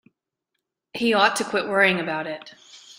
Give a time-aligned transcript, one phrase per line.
[0.93, 2.55] He ought to quit worrying about it.